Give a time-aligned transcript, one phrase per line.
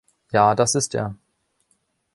[0.31, 1.15] Ja, das ist er.